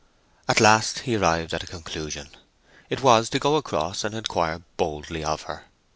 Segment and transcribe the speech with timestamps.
[0.47, 2.29] At last he arrived at a conclusion.
[2.89, 5.65] It was to go across and inquire boldly of her.